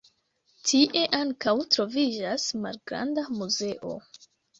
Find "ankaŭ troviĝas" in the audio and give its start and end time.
1.17-2.45